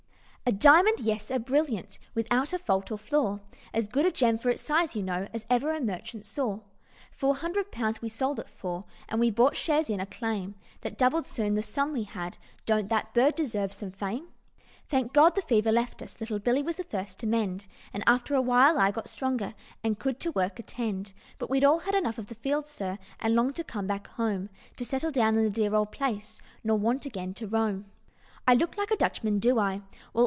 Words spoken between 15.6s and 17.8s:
left us, Little Billy was first to mend;